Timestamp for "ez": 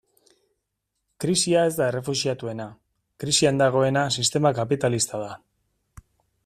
1.71-1.73